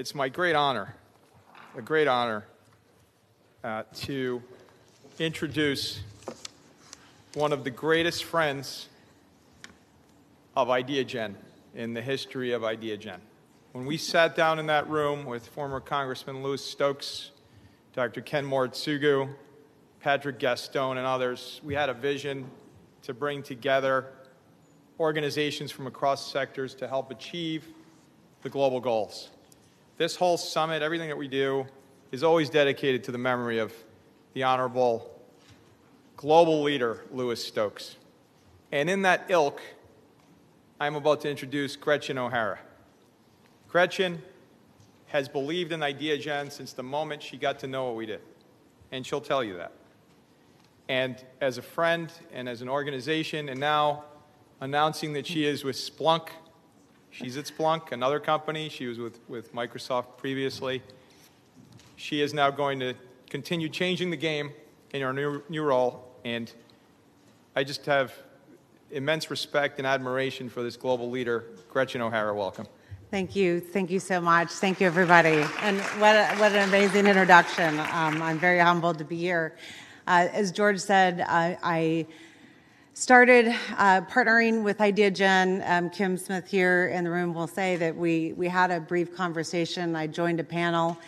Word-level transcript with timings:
it's 0.00 0.14
my 0.14 0.30
great 0.30 0.56
honor, 0.56 0.94
a 1.76 1.82
great 1.82 2.08
honor, 2.08 2.46
uh, 3.62 3.82
to 3.92 4.42
introduce 5.18 6.00
one 7.34 7.52
of 7.52 7.64
the 7.64 7.70
greatest 7.70 8.24
friends 8.24 8.88
of 10.56 10.68
IdeaGen 10.68 11.34
in 11.74 11.92
the 11.92 12.00
history 12.00 12.52
of 12.52 12.62
IdeaGen. 12.62 13.18
When 13.72 13.84
we 13.84 13.98
sat 13.98 14.34
down 14.34 14.58
in 14.58 14.64
that 14.68 14.88
room 14.88 15.26
with 15.26 15.46
former 15.48 15.80
Congressman 15.80 16.42
Louis 16.42 16.64
Stokes, 16.64 17.32
Dr. 17.92 18.22
Ken 18.22 18.46
Moritsugu, 18.46 19.28
Patrick 20.00 20.38
Gaston, 20.38 20.96
and 20.96 21.06
others, 21.06 21.60
we 21.62 21.74
had 21.74 21.90
a 21.90 21.94
vision 21.94 22.50
to 23.02 23.12
bring 23.12 23.42
together 23.42 24.06
organizations 24.98 25.70
from 25.70 25.86
across 25.86 26.32
sectors 26.32 26.74
to 26.76 26.88
help 26.88 27.10
achieve 27.10 27.66
the 28.40 28.48
global 28.48 28.80
goals. 28.80 29.28
This 30.00 30.16
whole 30.16 30.38
summit, 30.38 30.80
everything 30.80 31.08
that 31.08 31.18
we 31.18 31.28
do, 31.28 31.66
is 32.10 32.24
always 32.24 32.48
dedicated 32.48 33.04
to 33.04 33.12
the 33.12 33.18
memory 33.18 33.58
of 33.58 33.70
the 34.32 34.44
Honorable 34.44 35.20
global 36.16 36.62
leader, 36.62 37.04
Louis 37.12 37.44
Stokes. 37.44 37.96
And 38.72 38.88
in 38.88 39.02
that 39.02 39.26
ilk, 39.28 39.60
I'm 40.80 40.94
about 40.94 41.20
to 41.20 41.28
introduce 41.28 41.76
Gretchen 41.76 42.16
O'Hara. 42.16 42.60
Gretchen 43.68 44.22
has 45.08 45.28
believed 45.28 45.70
in 45.70 45.80
IdeaGen 45.80 46.50
since 46.50 46.72
the 46.72 46.82
moment 46.82 47.22
she 47.22 47.36
got 47.36 47.58
to 47.58 47.66
know 47.66 47.84
what 47.84 47.96
we 47.96 48.06
did, 48.06 48.22
and 48.92 49.06
she'll 49.06 49.20
tell 49.20 49.44
you 49.44 49.58
that. 49.58 49.72
And 50.88 51.22
as 51.42 51.58
a 51.58 51.62
friend 51.62 52.10
and 52.32 52.48
as 52.48 52.62
an 52.62 52.70
organization, 52.70 53.50
and 53.50 53.60
now 53.60 54.04
announcing 54.62 55.12
that 55.12 55.26
she 55.26 55.44
is 55.44 55.62
with 55.62 55.76
Splunk 55.76 56.30
She's 57.10 57.36
at 57.36 57.44
Splunk, 57.46 57.92
another 57.92 58.20
company. 58.20 58.68
She 58.68 58.86
was 58.86 58.98
with, 58.98 59.18
with 59.28 59.52
Microsoft 59.54 60.16
previously. 60.16 60.82
She 61.96 62.20
is 62.22 62.32
now 62.32 62.50
going 62.50 62.80
to 62.80 62.94
continue 63.28 63.68
changing 63.68 64.10
the 64.10 64.16
game 64.16 64.52
in 64.92 65.02
her 65.02 65.12
new, 65.12 65.42
new 65.48 65.62
role, 65.62 66.08
and 66.24 66.52
I 67.54 67.64
just 67.64 67.84
have 67.86 68.12
immense 68.90 69.30
respect 69.30 69.78
and 69.78 69.86
admiration 69.86 70.48
for 70.48 70.62
this 70.62 70.76
global 70.76 71.10
leader. 71.10 71.44
Gretchen 71.68 72.00
O'Hara, 72.00 72.34
welcome. 72.34 72.66
Thank 73.10 73.34
you. 73.34 73.60
Thank 73.60 73.90
you 73.90 73.98
so 73.98 74.20
much. 74.20 74.50
Thank 74.50 74.80
you, 74.80 74.86
everybody. 74.86 75.44
And 75.62 75.80
what, 76.00 76.14
a, 76.14 76.26
what 76.36 76.52
an 76.52 76.68
amazing 76.68 77.06
introduction. 77.06 77.78
Um, 77.80 78.22
I'm 78.22 78.38
very 78.38 78.60
humbled 78.60 78.98
to 78.98 79.04
be 79.04 79.16
here. 79.16 79.56
Uh, 80.06 80.28
as 80.32 80.52
George 80.52 80.78
said, 80.78 81.20
I, 81.20 81.58
I 81.62 82.06
started 82.94 83.46
uh, 83.78 84.00
partnering 84.02 84.62
with 84.62 84.78
IdeaGen. 84.78 85.68
Um, 85.68 85.90
Kim 85.90 86.16
Smith 86.16 86.48
here 86.48 86.88
in 86.88 87.04
the 87.04 87.10
room 87.10 87.32
will 87.32 87.46
say 87.46 87.76
that 87.76 87.96
we, 87.96 88.32
we 88.32 88.48
had 88.48 88.70
a 88.70 88.80
brief 88.80 89.14
conversation. 89.14 89.94
I 89.94 90.06
joined 90.06 90.40
a 90.40 90.44
panel, 90.44 90.98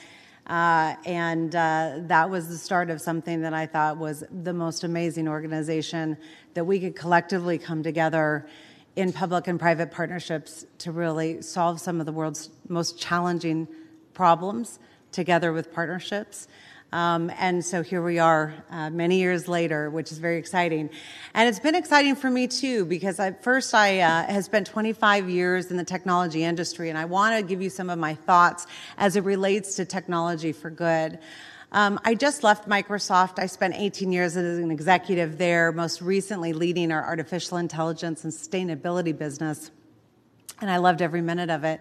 uh, 0.47 0.95
and 1.05 1.55
uh, 1.55 1.99
that 2.03 2.31
was 2.31 2.49
the 2.49 2.57
start 2.57 2.89
of 2.89 3.01
something 3.01 3.43
that 3.43 3.53
I 3.53 3.67
thought 3.67 3.99
was 3.99 4.23
the 4.43 4.53
most 4.53 4.85
amazing 4.85 5.29
organization 5.29 6.17
that 6.55 6.65
we 6.65 6.79
could 6.79 6.95
collectively 6.95 7.59
come 7.59 7.83
together 7.83 8.47
in 8.95 9.13
public 9.13 9.49
and 9.49 9.59
private 9.59 9.91
partnerships 9.91 10.67
to 10.79 10.93
really 10.93 11.43
solve 11.43 11.81
some 11.81 11.99
of 11.99 12.07
the 12.07 12.13
world's 12.13 12.51
most 12.69 12.99
challenging 12.99 13.67
problems 14.15 14.79
together 15.11 15.53
with 15.53 15.73
partnerships. 15.73 16.49
Um, 16.93 17.33
and 17.39 17.65
so 17.65 17.83
here 17.83 18.03
we 18.03 18.19
are 18.19 18.53
uh, 18.71 18.91
many 18.91 19.19
years 19.19 19.49
later, 19.49 19.89
which 19.89 20.13
is 20.13 20.19
very 20.19 20.37
exciting. 20.37 20.91
And 21.33 21.49
it's 21.49 21.59
been 21.59 21.75
exciting 21.75 22.17
for 22.17 22.29
me 22.29 22.47
too, 22.47 22.85
because 22.85 23.19
at 23.19 23.43
first 23.43 23.75
I 23.75 24.01
uh, 24.01 24.43
spent 24.43 24.67
25 24.67 25.31
years 25.31 25.71
in 25.71 25.79
the 25.79 25.85
technology 25.85 26.45
industry, 26.45 26.91
and 26.91 26.99
I 26.99 27.07
want 27.07 27.35
to 27.35 27.43
give 27.43 27.63
you 27.63 27.71
some 27.71 27.89
of 27.89 27.99
my 27.99 28.15
thoughts 28.15 28.67
as 28.99 29.17
it 29.17 29.25
relates 29.25 29.77
to 29.77 29.87
technology 29.87 30.53
for 30.53 30.69
good. 30.69 31.19
Um, 31.73 31.99
I 32.05 32.15
just 32.15 32.43
left 32.43 32.69
Microsoft. 32.69 33.39
I 33.39 33.47
spent 33.47 33.75
18 33.75 34.13
years 34.13 34.37
as 34.37 34.59
an 34.59 34.71
executive 34.71 35.39
there, 35.39 35.73
most 35.73 36.03
recently 36.03 36.53
leading 36.53 36.93
our 36.93 37.03
artificial 37.03 37.57
intelligence 37.57 38.25
and 38.25 38.33
sustainability 38.35 39.17
business. 39.17 39.71
And 40.61 40.71
I 40.71 40.77
loved 40.77 41.01
every 41.01 41.23
minute 41.23 41.49
of 41.49 41.65
it. 41.65 41.81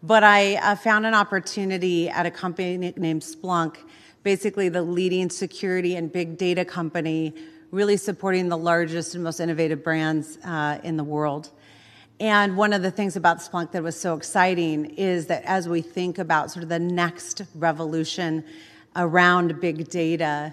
But 0.00 0.22
I 0.22 0.54
uh, 0.54 0.76
found 0.76 1.06
an 1.06 1.14
opportunity 1.14 2.08
at 2.08 2.24
a 2.24 2.30
company 2.30 2.76
named 2.96 3.22
Splunk 3.22 3.78
basically 4.22 4.68
the 4.68 4.82
leading 4.82 5.30
security 5.30 5.96
and 5.96 6.12
big 6.12 6.36
data 6.36 6.64
company, 6.64 7.34
really 7.70 7.96
supporting 7.96 8.48
the 8.48 8.56
largest 8.56 9.14
and 9.14 9.24
most 9.24 9.40
innovative 9.40 9.82
brands 9.84 10.38
uh, 10.44 10.78
in 10.82 10.96
the 10.96 11.04
world. 11.04 11.50
And 12.20 12.56
one 12.56 12.72
of 12.72 12.82
the 12.82 12.90
things 12.90 13.14
about 13.14 13.38
Splunk 13.38 13.70
that 13.72 13.82
was 13.82 13.98
so 13.98 14.14
exciting 14.14 14.86
is 14.96 15.26
that 15.26 15.44
as 15.44 15.68
we 15.68 15.82
think 15.82 16.18
about 16.18 16.50
sort 16.50 16.64
of 16.64 16.68
the 16.68 16.78
next 16.78 17.42
revolution 17.54 18.42
around 18.96 19.60
big 19.60 19.88
data, 19.88 20.52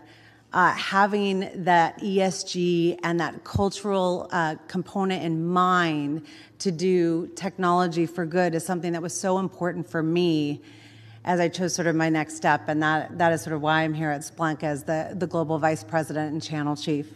uh, 0.54 0.72
having 0.74 1.50
that 1.64 2.00
ESG 2.00 3.00
and 3.04 3.20
that 3.20 3.44
cultural 3.44 4.30
uh, 4.32 4.56
component 4.68 5.24
in 5.24 5.46
mind 5.46 6.26
to 6.60 6.72
do 6.72 7.28
technology 7.36 8.06
for 8.06 8.26
good 8.26 8.54
is 8.54 8.64
something 8.66 8.94
that 8.94 9.02
was 9.02 9.14
so 9.14 9.40
important 9.40 9.90
for 9.90 10.04
me 10.04 10.62
as 11.26 11.40
I 11.40 11.50
chose 11.50 11.74
sort 11.74 11.88
of 11.88 11.96
my 11.96 12.08
next 12.08 12.36
step, 12.36 12.70
and 12.70 12.82
that, 12.84 13.18
that 13.18 13.34
is 13.34 13.42
sort 13.42 13.56
of 13.56 13.62
why 13.62 13.82
I'm 13.82 13.96
here 13.96 14.12
at 14.12 14.22
Splunk 14.22 14.64
as 14.64 14.84
the, 14.84 15.14
the 15.16 15.26
global 15.26 15.58
vice 15.58 15.84
president 15.84 16.32
and 16.32 16.42
channel 16.42 16.76
chief. 16.76 17.08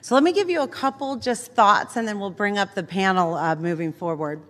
So 0.00 0.14
let 0.14 0.22
me 0.22 0.32
give 0.32 0.48
you 0.48 0.62
a 0.62 0.68
couple 0.68 1.16
just 1.16 1.52
thoughts, 1.52 1.96
and 1.96 2.06
then 2.06 2.20
we'll 2.20 2.30
bring 2.30 2.56
up 2.56 2.74
the 2.74 2.84
panel 2.84 3.34
uh, 3.34 3.56
moving 3.56 3.92
forward. 3.92 4.42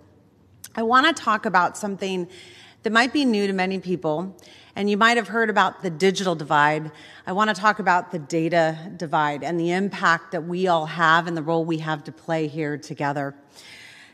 I 0.76 0.82
want 0.82 1.06
to 1.06 1.22
talk 1.22 1.46
about 1.46 1.78
something 1.78 2.28
that 2.82 2.92
might 2.92 3.14
be 3.14 3.24
new 3.24 3.46
to 3.46 3.52
many 3.54 3.80
people, 3.80 4.36
and 4.76 4.90
you 4.90 4.98
might 4.98 5.16
have 5.16 5.28
heard 5.28 5.48
about 5.48 5.82
the 5.82 5.90
digital 5.90 6.34
divide. 6.34 6.92
I 7.26 7.32
want 7.32 7.48
to 7.48 7.58
talk 7.58 7.78
about 7.78 8.12
the 8.12 8.18
data 8.18 8.78
divide 8.96 9.42
and 9.42 9.58
the 9.58 9.72
impact 9.72 10.32
that 10.32 10.44
we 10.44 10.68
all 10.68 10.84
have 10.84 11.26
and 11.26 11.36
the 11.36 11.42
role 11.42 11.64
we 11.64 11.78
have 11.78 12.04
to 12.04 12.12
play 12.12 12.46
here 12.46 12.76
together. 12.76 13.34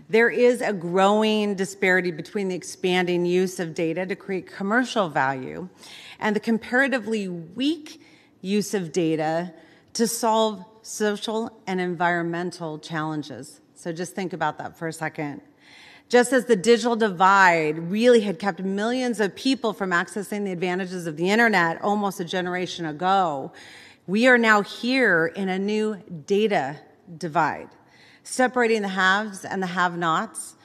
There 0.08 0.28
is 0.28 0.60
a 0.60 0.72
growing 0.72 1.54
disparity 1.54 2.10
between 2.10 2.48
the 2.48 2.54
expanding 2.54 3.24
use 3.24 3.58
of 3.58 3.74
data 3.74 4.04
to 4.04 4.14
create 4.14 4.46
commercial 4.46 5.08
value 5.08 5.68
and 6.20 6.36
the 6.36 6.40
comparatively 6.40 7.28
weak 7.28 8.02
use 8.42 8.74
of 8.74 8.92
data 8.92 9.54
to 9.94 10.06
solve 10.06 10.64
social 10.82 11.58
and 11.66 11.80
environmental 11.80 12.78
challenges. 12.78 13.60
So 13.74 13.92
just 13.92 14.14
think 14.14 14.34
about 14.34 14.58
that 14.58 14.76
for 14.76 14.88
a 14.88 14.92
second. 14.92 15.40
Just 16.10 16.34
as 16.34 16.44
the 16.44 16.56
digital 16.56 16.96
divide 16.96 17.78
really 17.78 18.20
had 18.20 18.38
kept 18.38 18.60
millions 18.60 19.20
of 19.20 19.34
people 19.34 19.72
from 19.72 19.90
accessing 19.90 20.44
the 20.44 20.52
advantages 20.52 21.06
of 21.06 21.16
the 21.16 21.30
internet 21.30 21.80
almost 21.80 22.20
a 22.20 22.24
generation 22.24 22.84
ago, 22.84 23.52
we 24.06 24.26
are 24.26 24.36
now 24.36 24.60
here 24.60 25.28
in 25.28 25.48
a 25.48 25.58
new 25.58 25.96
data 26.26 26.76
divide 27.16 27.70
separating 28.24 28.82
the 28.82 28.88
haves 28.88 29.44
and 29.44 29.62
the 29.62 29.68
have 29.68 29.96
nots. 29.96 30.56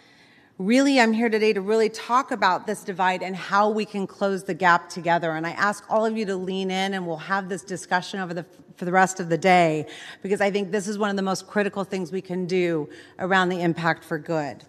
Really, 0.58 1.00
I'm 1.00 1.14
here 1.14 1.30
today 1.30 1.53
to 1.53 1.62
really 1.62 1.90
talk 1.90 2.31
about 2.31 2.68
this 2.68 2.84
divide 2.84 3.22
and 3.22 3.36
how 3.36 3.70
we 3.70 3.86
can 3.86 4.08
close 4.08 4.44
the 4.44 4.53
gap 4.53 4.90
together. 4.90 5.31
And 5.31 5.46
I 5.46 5.52
ask 5.52 5.86
all 5.90 6.06
of 6.06 6.18
you 6.18 6.25
to 6.25 6.36
lean 6.36 6.72
in 6.72 6.94
and 6.94 7.06
we'll 7.06 7.18
have 7.18 7.47
this 7.47 7.62
discussion 7.64 8.20
over 8.20 8.34
the, 8.34 8.46
for 8.75 8.86
the 8.86 8.92
rest 8.92 9.20
of 9.20 9.30
the 9.30 9.38
day 9.38 9.86
because 10.22 10.42
I 10.42 10.52
think 10.52 10.72
this 10.72 10.88
is 10.88 10.97
one 10.97 11.09
of 11.09 11.16
the 11.16 11.22
most 11.22 11.47
critical 11.47 11.84
things 11.84 12.12
we 12.12 12.22
can 12.22 12.46
do 12.46 12.90
around 13.20 13.50
the 13.50 13.62
impact 13.62 14.03
for 14.03 14.18
good. 14.18 14.64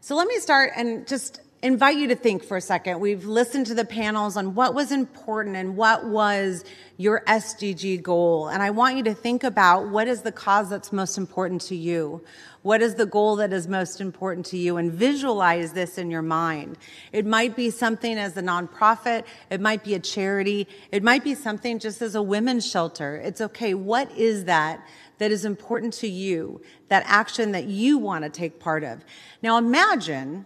So 0.00 0.14
let 0.14 0.28
me 0.28 0.38
start 0.38 0.70
and 0.76 1.08
just 1.08 1.40
invite 1.62 1.96
you 1.96 2.08
to 2.08 2.16
think 2.16 2.44
for 2.44 2.56
a 2.56 2.60
second. 2.60 3.00
We've 3.00 3.24
listened 3.24 3.66
to 3.66 3.74
the 3.74 3.84
panels 3.84 4.36
on 4.36 4.54
what 4.54 4.74
was 4.74 4.92
important 4.92 5.56
and 5.56 5.76
what 5.76 6.06
was 6.06 6.64
your 6.98 7.22
SDG 7.26 8.02
goal. 8.02 8.48
And 8.48 8.62
I 8.62 8.70
want 8.70 8.96
you 8.96 9.02
to 9.04 9.14
think 9.14 9.42
about 9.42 9.88
what 9.88 10.06
is 10.06 10.22
the 10.22 10.32
cause 10.32 10.70
that's 10.70 10.92
most 10.92 11.16
important 11.16 11.62
to 11.62 11.76
you? 11.76 12.22
What 12.62 12.82
is 12.82 12.96
the 12.96 13.06
goal 13.06 13.36
that 13.36 13.52
is 13.52 13.68
most 13.68 14.00
important 14.00 14.44
to 14.46 14.58
you? 14.58 14.76
And 14.76 14.92
visualize 14.92 15.72
this 15.72 15.98
in 15.98 16.10
your 16.10 16.22
mind. 16.22 16.78
It 17.12 17.24
might 17.24 17.56
be 17.56 17.70
something 17.70 18.18
as 18.18 18.36
a 18.36 18.42
nonprofit. 18.42 19.24
It 19.50 19.60
might 19.60 19.84
be 19.84 19.94
a 19.94 20.00
charity. 20.00 20.66
It 20.92 21.02
might 21.02 21.24
be 21.24 21.34
something 21.34 21.78
just 21.78 22.02
as 22.02 22.14
a 22.14 22.22
women's 22.22 22.68
shelter. 22.68 23.16
It's 23.16 23.40
okay. 23.40 23.74
What 23.74 24.10
is 24.12 24.44
that? 24.44 24.86
That 25.18 25.30
is 25.30 25.46
important 25.46 25.94
to 25.94 26.08
you, 26.08 26.60
that 26.88 27.02
action 27.06 27.52
that 27.52 27.64
you 27.64 27.96
want 27.96 28.24
to 28.24 28.30
take 28.30 28.60
part 28.60 28.84
of. 28.84 29.02
Now 29.42 29.56
imagine 29.56 30.44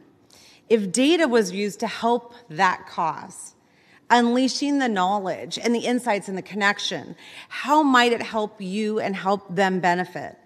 if 0.71 0.93
data 0.93 1.27
was 1.27 1.51
used 1.51 1.81
to 1.81 1.89
help 1.89 2.33
that 2.49 2.87
cause, 2.87 3.55
unleashing 4.09 4.79
the 4.79 4.89
knowledge 4.89 5.59
and 5.59 5.75
the 5.75 5.81
insights 5.81 6.29
and 6.29 6.39
the 6.39 6.43
connection, 6.43 7.17
how 7.49 7.83
might 7.83 8.13
it 8.13 8.23
help 8.23 8.61
you 8.61 9.01
and 9.01 9.17
help 9.17 9.55
them 9.55 9.81
benefit? 9.81 10.39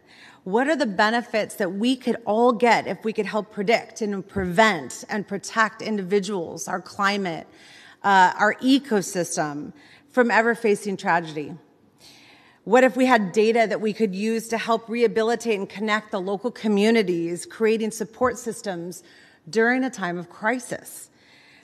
What 0.45 0.67
are 0.69 0.77
the 0.77 0.87
benefits 0.87 1.55
that 1.57 1.73
we 1.75 1.95
could 1.95 2.17
all 2.25 2.53
get 2.53 2.87
if 2.87 3.05
we 3.05 3.13
could 3.13 3.27
help 3.27 3.53
predict 3.53 4.01
and 4.01 4.27
prevent 4.27 5.05
and 5.09 5.29
protect 5.29 5.83
individuals, 5.83 6.69
our 6.69 6.81
climate, 6.81 7.47
uh, 8.03 8.33
our 8.39 8.55
ecosystem 8.57 9.73
from 10.11 10.31
ever 10.31 10.55
facing 10.55 10.97
tragedy? 10.97 11.55
What 12.65 12.83
if 12.83 12.97
we 12.97 13.05
had 13.05 13.33
data 13.33 13.67
that 13.69 13.83
we 13.83 13.93
could 13.93 14.15
use 14.15 14.49
to 14.49 14.59
help 14.59 14.89
rehabilitate 14.89 15.59
and 15.59 15.69
connect 15.69 16.11
the 16.11 16.21
local 16.21 16.51
communities, 16.51 17.45
creating 17.45 17.91
support 17.91 18.39
systems 18.39 19.03
during 19.49 19.85
a 19.85 19.91
time 19.91 20.19
of 20.19 20.31
crisis. 20.31 21.11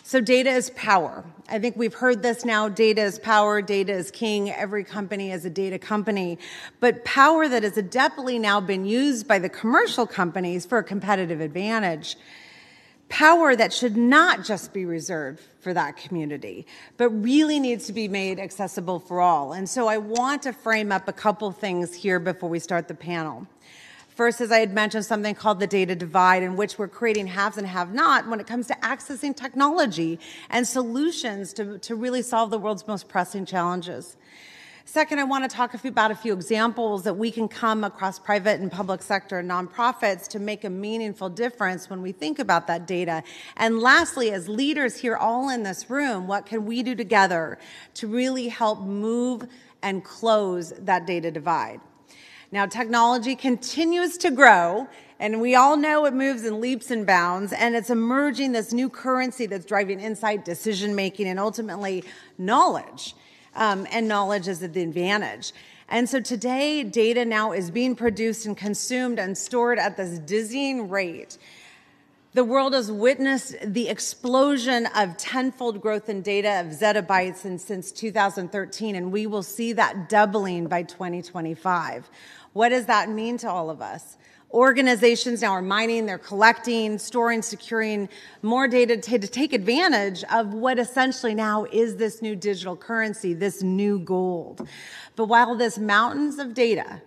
So, 0.02 0.20
data 0.20 0.50
is 0.50 0.70
power. 0.70 1.24
I 1.48 1.60
think 1.60 1.76
we've 1.76 1.94
heard 1.94 2.20
this 2.20 2.44
now 2.44 2.68
data 2.68 3.02
is 3.02 3.18
power, 3.20 3.62
data 3.62 3.92
is 3.92 4.10
king. 4.10 4.50
Every 4.50 4.82
company 4.82 5.30
is 5.30 5.44
a 5.44 5.50
data 5.50 5.78
company. 5.78 6.38
But 6.80 7.04
power 7.04 7.46
that 7.46 7.62
has 7.62 7.74
adeptly 7.74 8.40
now 8.40 8.60
been 8.60 8.84
used 8.84 9.28
by 9.28 9.38
the 9.38 9.48
commercial 9.48 10.08
companies 10.08 10.66
for 10.66 10.78
a 10.78 10.82
competitive 10.82 11.40
advantage. 11.40 12.16
Power 13.08 13.54
that 13.54 13.72
should 13.72 13.96
not 13.96 14.44
just 14.44 14.72
be 14.72 14.84
reserved 14.84 15.42
for 15.60 15.74
that 15.74 15.96
community, 15.96 16.66
but 16.96 17.10
really 17.10 17.60
needs 17.60 17.86
to 17.86 17.92
be 17.92 18.08
made 18.08 18.40
accessible 18.40 18.98
for 18.98 19.20
all. 19.20 19.52
And 19.52 19.68
so 19.68 19.86
I 19.86 19.98
want 19.98 20.42
to 20.42 20.52
frame 20.52 20.90
up 20.90 21.06
a 21.06 21.12
couple 21.12 21.52
things 21.52 21.94
here 21.94 22.18
before 22.18 22.48
we 22.48 22.58
start 22.58 22.88
the 22.88 22.94
panel. 22.94 23.46
First, 24.20 24.42
as 24.42 24.52
I 24.52 24.58
had 24.58 24.74
mentioned, 24.74 25.06
something 25.06 25.34
called 25.34 25.60
the 25.60 25.66
data 25.66 25.94
divide, 25.94 26.42
in 26.42 26.54
which 26.54 26.78
we're 26.78 26.88
creating 26.88 27.26
haves 27.28 27.56
and 27.56 27.66
have 27.66 27.94
not 27.94 28.28
when 28.28 28.38
it 28.38 28.46
comes 28.46 28.66
to 28.66 28.74
accessing 28.82 29.34
technology 29.34 30.20
and 30.50 30.68
solutions 30.68 31.54
to, 31.54 31.78
to 31.78 31.94
really 31.94 32.20
solve 32.20 32.50
the 32.50 32.58
world's 32.58 32.86
most 32.86 33.08
pressing 33.08 33.46
challenges. 33.46 34.18
Second, 34.84 35.20
I 35.20 35.24
want 35.24 35.50
to 35.50 35.56
talk 35.56 35.72
about 35.86 36.10
a 36.10 36.14
few 36.14 36.34
examples 36.34 37.04
that 37.04 37.14
we 37.14 37.30
can 37.30 37.48
come 37.48 37.82
across 37.82 38.18
private 38.18 38.60
and 38.60 38.70
public 38.70 39.00
sector 39.00 39.42
nonprofits 39.42 40.28
to 40.28 40.38
make 40.38 40.64
a 40.64 40.70
meaningful 40.70 41.30
difference 41.30 41.88
when 41.88 42.02
we 42.02 42.12
think 42.12 42.38
about 42.38 42.66
that 42.66 42.86
data. 42.86 43.22
And 43.56 43.78
lastly, 43.78 44.32
as 44.32 44.50
leaders 44.50 44.96
here 44.96 45.16
all 45.16 45.48
in 45.48 45.62
this 45.62 45.88
room, 45.88 46.26
what 46.26 46.44
can 46.44 46.66
we 46.66 46.82
do 46.82 46.94
together 46.94 47.58
to 47.94 48.06
really 48.06 48.48
help 48.48 48.80
move 48.80 49.48
and 49.82 50.04
close 50.04 50.74
that 50.80 51.06
data 51.06 51.30
divide? 51.30 51.80
Now, 52.52 52.66
technology 52.66 53.36
continues 53.36 54.18
to 54.18 54.30
grow, 54.32 54.88
and 55.20 55.40
we 55.40 55.54
all 55.54 55.76
know 55.76 56.04
it 56.06 56.14
moves 56.14 56.44
in 56.44 56.60
leaps 56.60 56.90
and 56.90 57.06
bounds, 57.06 57.52
and 57.52 57.76
it's 57.76 57.90
emerging 57.90 58.50
this 58.52 58.72
new 58.72 58.88
currency 58.88 59.46
that's 59.46 59.64
driving 59.64 60.00
insight, 60.00 60.44
decision 60.44 60.96
making, 60.96 61.28
and 61.28 61.38
ultimately 61.38 62.02
knowledge. 62.38 63.14
Um, 63.54 63.86
and 63.92 64.08
knowledge 64.08 64.48
is 64.48 64.60
the 64.60 64.66
advantage. 64.66 65.52
And 65.88 66.08
so 66.08 66.20
today, 66.20 66.82
data 66.82 67.24
now 67.24 67.52
is 67.52 67.70
being 67.70 67.94
produced 67.94 68.46
and 68.46 68.56
consumed 68.56 69.20
and 69.20 69.38
stored 69.38 69.78
at 69.78 69.96
this 69.96 70.18
dizzying 70.18 70.88
rate. 70.88 71.38
The 72.32 72.44
world 72.44 72.74
has 72.74 72.92
witnessed 72.92 73.56
the 73.60 73.88
explosion 73.88 74.86
of 74.94 75.16
tenfold 75.16 75.80
growth 75.80 76.08
in 76.08 76.22
data 76.22 76.60
of 76.60 76.66
zettabytes 76.68 77.58
since 77.58 77.90
2013, 77.90 78.94
and 78.94 79.10
we 79.10 79.26
will 79.26 79.42
see 79.42 79.72
that 79.72 80.08
doubling 80.08 80.68
by 80.68 80.84
2025. 80.84 82.08
What 82.52 82.70
does 82.70 82.86
that 82.86 83.08
mean 83.08 83.38
to 83.38 83.50
all 83.50 83.70
of 83.70 83.80
us? 83.80 84.16
Organizations 84.52 85.42
now 85.42 85.52
are 85.52 85.62
mining, 85.62 86.06
they're 86.06 86.18
collecting, 86.18 86.98
storing, 86.98 87.40
securing 87.40 88.08
more 88.42 88.66
data 88.66 88.96
to, 88.96 89.18
to 89.18 89.28
take 89.28 89.52
advantage 89.52 90.24
of 90.24 90.52
what 90.52 90.80
essentially 90.80 91.34
now 91.34 91.66
is 91.66 91.96
this 91.96 92.20
new 92.20 92.34
digital 92.34 92.76
currency, 92.76 93.32
this 93.32 93.62
new 93.62 94.00
gold. 94.00 94.66
But 95.14 95.26
while 95.26 95.54
this 95.54 95.78
mountains 95.78 96.40
of 96.40 96.52
data 96.52 97.00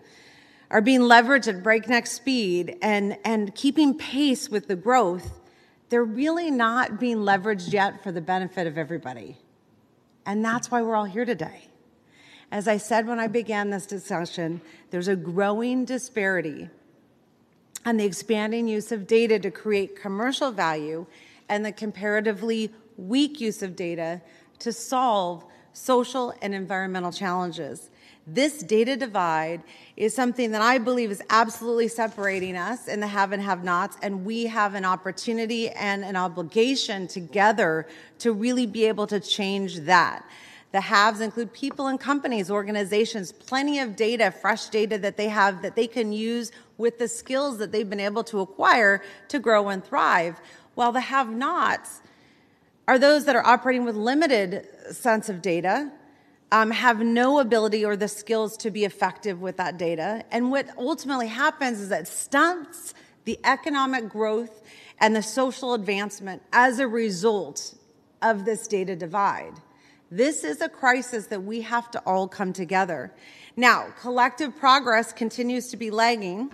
are 0.71 0.79
being 0.79 1.01
leveraged 1.01 1.49
at 1.49 1.61
breakneck 1.61 2.07
speed 2.07 2.77
and, 2.81 3.17
and 3.25 3.53
keeping 3.53 3.97
pace 3.97 4.49
with 4.49 4.69
the 4.69 4.77
growth, 4.77 5.41
they're 5.89 6.05
really 6.05 6.49
not 6.49 6.97
being 6.97 7.17
leveraged 7.17 7.73
yet 7.73 8.01
for 8.01 8.13
the 8.13 8.21
benefit 8.21 8.67
of 8.67 8.77
everybody. 8.77 9.37
And 10.25 10.45
that's 10.45 10.71
why 10.71 10.81
we're 10.81 10.95
all 10.95 11.03
here 11.03 11.25
today. 11.25 11.67
As 12.53 12.67
I 12.67 12.77
said 12.77 13.07
when 13.07 13.19
I 13.19 13.25
began 13.25 13.71
this 13.71 13.87
discussion, 13.87 14.61
there's 14.91 15.07
a 15.07 15.15
growing 15.15 15.85
disparity 15.85 16.69
on 17.83 17.97
the 17.97 18.05
expanding 18.05 18.67
use 18.67 18.91
of 18.91 19.07
data 19.07 19.39
to 19.39 19.49
create 19.49 19.99
commercial 19.99 20.51
value 20.51 21.07
and 21.49 21.65
the 21.65 21.71
comparatively 21.71 22.71
weak 22.95 23.41
use 23.41 23.63
of 23.63 23.75
data 23.75 24.21
to 24.59 24.71
solve 24.71 25.43
social 25.73 26.31
and 26.43 26.53
environmental 26.53 27.11
challenges. 27.11 27.89
This 28.27 28.59
data 28.59 28.95
divide 28.97 29.63
is 29.97 30.13
something 30.13 30.51
that 30.51 30.61
I 30.61 30.77
believe 30.77 31.09
is 31.09 31.23
absolutely 31.31 31.87
separating 31.87 32.55
us 32.55 32.87
in 32.87 32.99
the 32.99 33.07
have 33.07 33.31
and 33.31 33.41
have 33.41 33.63
nots, 33.63 33.97
and 34.03 34.23
we 34.23 34.45
have 34.45 34.75
an 34.75 34.85
opportunity 34.85 35.71
and 35.71 36.03
an 36.03 36.15
obligation 36.15 37.07
together 37.07 37.87
to 38.19 38.31
really 38.31 38.67
be 38.67 38.85
able 38.85 39.07
to 39.07 39.19
change 39.19 39.77
that. 39.79 40.23
The 40.73 40.81
haves 40.81 41.21
include 41.21 41.53
people 41.53 41.85
and 41.85 41.99
companies, 41.99 42.49
organizations, 42.49 43.31
plenty 43.31 43.77
of 43.77 43.95
data, 43.95 44.31
fresh 44.31 44.69
data 44.69 44.97
that 44.97 45.17
they 45.17 45.29
have 45.29 45.61
that 45.61 45.75
they 45.75 45.85
can 45.85 46.11
use 46.11 46.51
with 46.79 46.97
the 46.97 47.07
skills 47.07 47.59
that 47.59 47.71
they've 47.71 47.89
been 47.89 47.99
able 47.99 48.23
to 48.25 48.39
acquire 48.39 49.03
to 49.27 49.37
grow 49.37 49.69
and 49.69 49.85
thrive. 49.85 50.41
While 50.73 50.91
the 50.91 51.01
have 51.01 51.29
nots 51.29 52.01
are 52.87 52.97
those 52.97 53.25
that 53.25 53.35
are 53.35 53.45
operating 53.45 53.85
with 53.85 53.95
limited 53.95 54.67
sense 54.91 55.29
of 55.29 55.43
data, 55.43 55.91
um, 56.51 56.71
have 56.71 56.99
no 57.01 57.39
ability 57.39 57.85
or 57.85 57.95
the 57.95 58.07
skills 58.07 58.57
to 58.57 58.71
be 58.71 58.83
effective 58.83 59.41
with 59.41 59.57
that 59.57 59.77
data. 59.77 60.23
And 60.31 60.49
what 60.49 60.67
ultimately 60.75 61.27
happens 61.27 61.81
is 61.81 61.89
that 61.89 62.07
stunts 62.07 62.95
the 63.25 63.39
economic 63.43 64.09
growth 64.09 64.63
and 64.99 65.15
the 65.15 65.21
social 65.21 65.75
advancement 65.75 66.41
as 66.51 66.79
a 66.79 66.87
result 66.87 67.75
of 68.23 68.45
this 68.45 68.67
data 68.67 68.95
divide. 68.95 69.53
This 70.15 70.43
is 70.43 70.61
a 70.61 70.69
crisis 70.69 71.25
that 71.27 71.41
we 71.41 71.61
have 71.61 71.89
to 71.89 71.99
all 72.05 72.27
come 72.27 72.53
together. 72.53 73.11
Now, 73.55 73.87
collective 73.99 74.55
progress 74.55 75.11
continues 75.11 75.69
to 75.69 75.77
be 75.77 75.89
lagging, 75.89 76.53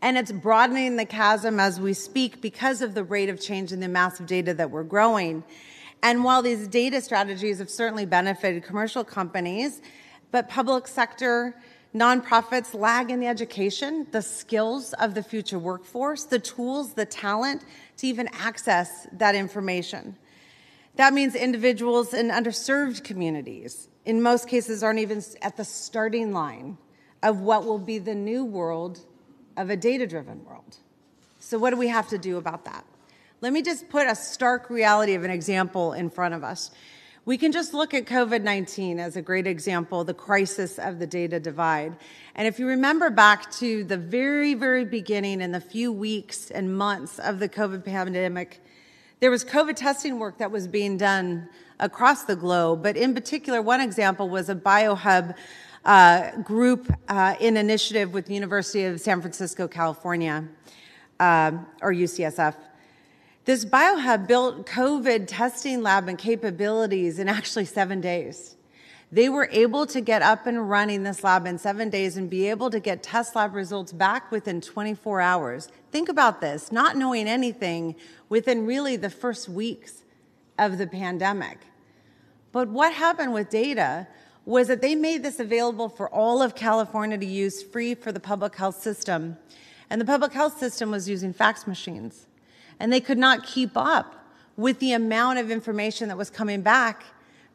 and 0.00 0.16
it's 0.16 0.30
broadening 0.30 0.94
the 0.94 1.06
chasm 1.06 1.58
as 1.58 1.80
we 1.80 1.92
speak 1.92 2.40
because 2.40 2.82
of 2.82 2.94
the 2.94 3.02
rate 3.02 3.30
of 3.30 3.40
change 3.40 3.72
in 3.72 3.80
the 3.80 3.88
massive 3.88 4.26
data 4.26 4.54
that 4.54 4.70
we're 4.70 4.84
growing. 4.84 5.42
And 6.04 6.22
while 6.22 6.40
these 6.40 6.68
data 6.68 7.00
strategies 7.00 7.58
have 7.58 7.68
certainly 7.68 8.06
benefited 8.06 8.62
commercial 8.62 9.02
companies, 9.02 9.82
but 10.30 10.48
public 10.48 10.86
sector 10.86 11.56
nonprofits 11.92 12.74
lag 12.74 13.10
in 13.10 13.18
the 13.18 13.26
education, 13.26 14.06
the 14.12 14.22
skills 14.22 14.92
of 15.00 15.14
the 15.14 15.22
future 15.24 15.58
workforce, 15.58 16.22
the 16.26 16.38
tools, 16.38 16.94
the 16.94 17.06
talent 17.06 17.64
to 17.96 18.06
even 18.06 18.28
access 18.34 19.08
that 19.10 19.34
information. 19.34 20.16
That 20.96 21.12
means 21.14 21.34
individuals 21.34 22.12
in 22.12 22.28
underserved 22.28 23.04
communities, 23.04 23.88
in 24.04 24.22
most 24.22 24.48
cases, 24.48 24.82
aren't 24.82 24.98
even 24.98 25.22
at 25.42 25.56
the 25.56 25.64
starting 25.64 26.32
line 26.32 26.78
of 27.22 27.40
what 27.40 27.64
will 27.64 27.78
be 27.78 27.98
the 27.98 28.14
new 28.14 28.44
world 28.44 29.00
of 29.56 29.70
a 29.70 29.76
data 29.76 30.06
driven 30.06 30.44
world. 30.44 30.76
So, 31.38 31.58
what 31.58 31.70
do 31.70 31.76
we 31.76 31.88
have 31.88 32.08
to 32.08 32.18
do 32.18 32.36
about 32.36 32.64
that? 32.64 32.84
Let 33.40 33.52
me 33.52 33.62
just 33.62 33.88
put 33.88 34.06
a 34.06 34.14
stark 34.14 34.68
reality 34.68 35.14
of 35.14 35.24
an 35.24 35.30
example 35.30 35.94
in 35.94 36.10
front 36.10 36.34
of 36.34 36.44
us. 36.44 36.70
We 37.24 37.38
can 37.38 37.52
just 37.52 37.74
look 37.74 37.94
at 37.94 38.06
COVID 38.06 38.42
19 38.42 38.98
as 38.98 39.16
a 39.16 39.22
great 39.22 39.46
example, 39.46 40.04
the 40.04 40.14
crisis 40.14 40.78
of 40.78 40.98
the 40.98 41.06
data 41.06 41.38
divide. 41.38 41.96
And 42.34 42.48
if 42.48 42.58
you 42.58 42.66
remember 42.66 43.10
back 43.10 43.50
to 43.52 43.84
the 43.84 43.96
very, 43.96 44.54
very 44.54 44.84
beginning 44.84 45.40
in 45.40 45.52
the 45.52 45.60
few 45.60 45.92
weeks 45.92 46.50
and 46.50 46.76
months 46.76 47.18
of 47.18 47.38
the 47.38 47.48
COVID 47.48 47.84
pandemic, 47.84 48.62
there 49.20 49.30
was 49.30 49.44
COVID 49.44 49.76
testing 49.76 50.18
work 50.18 50.38
that 50.38 50.50
was 50.50 50.66
being 50.66 50.96
done 50.96 51.48
across 51.78 52.24
the 52.24 52.34
globe, 52.34 52.82
but 52.82 52.96
in 52.96 53.14
particular, 53.14 53.60
one 53.60 53.80
example 53.80 54.28
was 54.30 54.48
a 54.48 54.54
biohub 54.54 55.36
uh, 55.84 56.36
group 56.42 56.90
uh, 57.08 57.34
in 57.38 57.56
initiative 57.58 58.14
with 58.14 58.30
University 58.30 58.84
of 58.84 58.98
San 59.00 59.20
Francisco, 59.20 59.68
California, 59.68 60.46
uh, 61.20 61.52
or 61.82 61.92
UCSF. 61.92 62.54
This 63.44 63.64
biohub 63.64 64.26
built 64.26 64.66
COVID 64.66 65.24
testing 65.26 65.82
lab 65.82 66.08
and 66.08 66.18
capabilities 66.18 67.18
in 67.18 67.28
actually 67.28 67.66
seven 67.66 68.00
days. 68.00 68.56
They 69.12 69.28
were 69.28 69.48
able 69.50 69.86
to 69.86 70.00
get 70.00 70.22
up 70.22 70.46
and 70.46 70.70
running 70.70 71.02
this 71.02 71.24
lab 71.24 71.46
in 71.46 71.58
seven 71.58 71.90
days 71.90 72.16
and 72.16 72.30
be 72.30 72.48
able 72.48 72.70
to 72.70 72.78
get 72.78 73.02
test 73.02 73.34
lab 73.34 73.54
results 73.54 73.92
back 73.92 74.30
within 74.30 74.60
24 74.60 75.20
hours. 75.20 75.68
Think 75.90 76.08
about 76.08 76.40
this 76.40 76.70
not 76.70 76.96
knowing 76.96 77.26
anything 77.26 77.96
within 78.28 78.66
really 78.66 78.96
the 78.96 79.10
first 79.10 79.48
weeks 79.48 80.04
of 80.58 80.78
the 80.78 80.86
pandemic. 80.86 81.58
But 82.52 82.68
what 82.68 82.92
happened 82.92 83.34
with 83.34 83.50
data 83.50 84.06
was 84.44 84.68
that 84.68 84.80
they 84.80 84.94
made 84.94 85.22
this 85.22 85.40
available 85.40 85.88
for 85.88 86.08
all 86.08 86.40
of 86.40 86.54
California 86.54 87.18
to 87.18 87.26
use 87.26 87.62
free 87.62 87.94
for 87.94 88.12
the 88.12 88.20
public 88.20 88.56
health 88.56 88.80
system. 88.80 89.36
And 89.88 90.00
the 90.00 90.04
public 90.04 90.32
health 90.32 90.58
system 90.58 90.90
was 90.90 91.08
using 91.08 91.32
fax 91.32 91.66
machines. 91.66 92.26
And 92.78 92.92
they 92.92 93.00
could 93.00 93.18
not 93.18 93.44
keep 93.44 93.72
up 93.76 94.24
with 94.56 94.78
the 94.78 94.92
amount 94.92 95.38
of 95.38 95.50
information 95.50 96.08
that 96.08 96.16
was 96.16 96.30
coming 96.30 96.62
back 96.62 97.04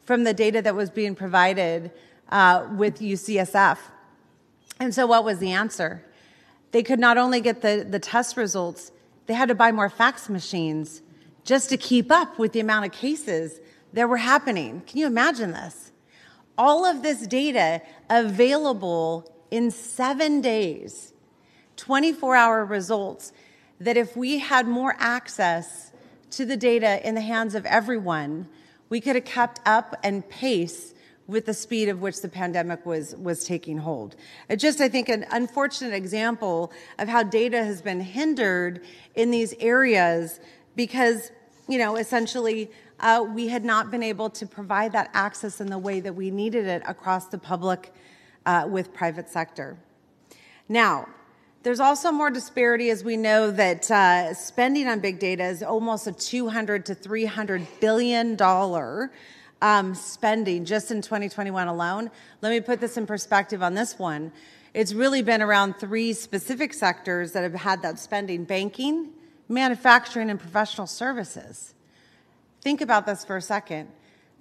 from 0.06 0.24
the 0.24 0.32
data 0.32 0.62
that 0.62 0.74
was 0.74 0.88
being 0.88 1.14
provided 1.14 1.90
uh, 2.30 2.66
with 2.76 3.00
UCSF. 3.00 3.78
And 4.80 4.94
so, 4.94 5.06
what 5.06 5.24
was 5.24 5.38
the 5.38 5.52
answer? 5.52 6.02
They 6.70 6.82
could 6.82 6.98
not 6.98 7.18
only 7.18 7.40
get 7.40 7.60
the, 7.60 7.86
the 7.88 7.98
test 7.98 8.36
results, 8.36 8.92
they 9.26 9.34
had 9.34 9.48
to 9.48 9.54
buy 9.54 9.72
more 9.72 9.90
fax 9.90 10.28
machines 10.28 11.02
just 11.44 11.68
to 11.70 11.76
keep 11.76 12.10
up 12.10 12.38
with 12.38 12.52
the 12.52 12.60
amount 12.60 12.86
of 12.86 12.92
cases 12.92 13.60
that 13.92 14.08
were 14.08 14.16
happening. 14.16 14.82
Can 14.86 14.98
you 14.98 15.06
imagine 15.06 15.52
this? 15.52 15.92
All 16.58 16.84
of 16.84 17.02
this 17.02 17.26
data 17.26 17.82
available 18.08 19.32
in 19.50 19.70
seven 19.70 20.40
days, 20.40 21.12
24 21.76 22.36
hour 22.36 22.64
results, 22.64 23.32
that 23.80 23.96
if 23.96 24.16
we 24.16 24.38
had 24.38 24.66
more 24.66 24.96
access 24.98 25.92
to 26.30 26.44
the 26.44 26.56
data 26.56 27.06
in 27.06 27.14
the 27.14 27.20
hands 27.20 27.54
of 27.54 27.64
everyone, 27.66 28.48
we 28.88 29.00
could 29.00 29.16
have 29.16 29.24
kept 29.24 29.60
up 29.66 29.96
and 30.02 30.28
pace 30.28 30.94
with 31.26 31.46
the 31.46 31.54
speed 31.54 31.88
of 31.88 32.00
which 32.00 32.22
the 32.22 32.28
pandemic 32.28 32.86
was 32.86 33.16
was 33.16 33.44
taking 33.44 33.78
hold. 33.78 34.14
It's 34.48 34.62
just, 34.62 34.80
I 34.80 34.88
think, 34.88 35.08
an 35.08 35.26
unfortunate 35.30 35.92
example 35.92 36.72
of 36.98 37.08
how 37.08 37.22
data 37.22 37.64
has 37.64 37.82
been 37.82 38.00
hindered 38.00 38.84
in 39.14 39.30
these 39.30 39.52
areas 39.58 40.38
because, 40.76 41.32
you 41.68 41.78
know, 41.78 41.96
essentially 41.96 42.70
uh, 43.00 43.24
we 43.34 43.48
had 43.48 43.64
not 43.64 43.90
been 43.90 44.02
able 44.02 44.30
to 44.30 44.46
provide 44.46 44.92
that 44.92 45.10
access 45.14 45.60
in 45.60 45.66
the 45.66 45.78
way 45.78 46.00
that 46.00 46.14
we 46.14 46.30
needed 46.30 46.66
it 46.66 46.82
across 46.86 47.26
the 47.26 47.38
public 47.38 47.92
uh, 48.46 48.66
with 48.68 48.94
private 48.94 49.28
sector. 49.28 49.76
Now, 50.68 51.08
there's 51.66 51.80
also 51.80 52.12
more 52.12 52.30
disparity 52.30 52.90
as 52.90 53.02
we 53.02 53.16
know 53.16 53.50
that 53.50 53.90
uh, 53.90 54.32
spending 54.34 54.86
on 54.86 55.00
big 55.00 55.18
data 55.18 55.42
is 55.42 55.64
almost 55.64 56.06
a 56.06 56.12
200 56.12 56.86
to 56.86 56.94
300 56.94 57.66
billion 57.80 58.36
dollar 58.36 59.10
um, 59.60 59.92
spending 59.92 60.64
just 60.64 60.92
in 60.92 61.02
2021 61.02 61.66
alone. 61.66 62.08
Let 62.40 62.50
me 62.50 62.60
put 62.60 62.78
this 62.78 62.96
in 62.96 63.04
perspective 63.04 63.64
on 63.64 63.74
this 63.74 63.98
one. 63.98 64.30
It's 64.74 64.92
really 64.92 65.22
been 65.22 65.42
around 65.42 65.74
three 65.80 66.12
specific 66.12 66.72
sectors 66.72 67.32
that 67.32 67.42
have 67.42 67.54
had 67.54 67.82
that 67.82 67.98
spending 67.98 68.44
banking, 68.44 69.08
manufacturing, 69.48 70.30
and 70.30 70.38
professional 70.38 70.86
services. 70.86 71.74
Think 72.60 72.80
about 72.80 73.06
this 73.06 73.24
for 73.24 73.38
a 73.38 73.42
second. 73.42 73.88